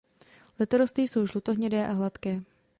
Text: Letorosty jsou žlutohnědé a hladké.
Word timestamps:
Letorosty 0.59 1.01
jsou 1.01 1.25
žlutohnědé 1.25 1.87
a 1.87 1.91
hladké. 1.93 2.41